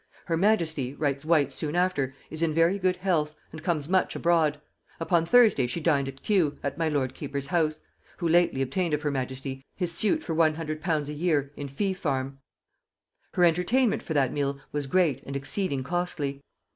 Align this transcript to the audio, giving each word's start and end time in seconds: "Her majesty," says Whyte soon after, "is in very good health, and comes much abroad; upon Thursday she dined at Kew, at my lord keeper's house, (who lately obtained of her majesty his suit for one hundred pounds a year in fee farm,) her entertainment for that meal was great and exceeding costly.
"Her 0.25 0.35
majesty," 0.35 0.97
says 0.99 1.25
Whyte 1.27 1.53
soon 1.53 1.75
after, 1.75 2.15
"is 2.31 2.41
in 2.41 2.55
very 2.55 2.79
good 2.79 2.95
health, 2.95 3.35
and 3.51 3.61
comes 3.61 3.87
much 3.87 4.15
abroad; 4.15 4.59
upon 4.99 5.27
Thursday 5.27 5.67
she 5.67 5.79
dined 5.79 6.07
at 6.07 6.23
Kew, 6.23 6.57
at 6.63 6.75
my 6.75 6.89
lord 6.89 7.13
keeper's 7.13 7.45
house, 7.45 7.81
(who 8.17 8.27
lately 8.27 8.63
obtained 8.63 8.95
of 8.95 9.03
her 9.03 9.11
majesty 9.11 9.63
his 9.75 9.91
suit 9.93 10.23
for 10.23 10.33
one 10.33 10.55
hundred 10.55 10.81
pounds 10.81 11.07
a 11.07 11.13
year 11.13 11.51
in 11.55 11.67
fee 11.67 11.93
farm,) 11.93 12.39
her 13.35 13.43
entertainment 13.45 14.01
for 14.01 14.15
that 14.15 14.33
meal 14.33 14.59
was 14.71 14.87
great 14.87 15.21
and 15.23 15.35
exceeding 15.35 15.83
costly. 15.83 16.41